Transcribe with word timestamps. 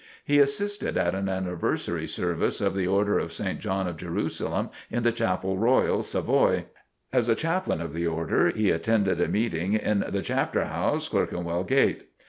He 0.25 0.39
assisted 0.39 0.97
at 0.97 1.13
an 1.13 1.29
anniversary 1.29 2.07
service 2.07 2.59
of 2.59 2.73
the 2.73 2.87
Order 2.87 3.19
of 3.19 3.31
St. 3.31 3.59
John 3.59 3.85
of 3.87 3.97
Jerusalem, 3.97 4.71
in 4.89 5.03
the 5.03 5.11
Chapel 5.11 5.59
Royal, 5.59 6.01
Savoy. 6.01 6.65
As 7.13 7.29
a 7.29 7.35
Chaplain 7.35 7.81
of 7.81 7.93
the 7.93 8.07
Order, 8.07 8.49
he 8.49 8.71
attended 8.71 9.21
a 9.21 9.27
meeting 9.27 9.73
in 9.73 10.03
the 10.09 10.23
Chapter 10.23 10.65
House, 10.65 11.07
Clerkenwell 11.07 11.65
Gate. 11.65 12.09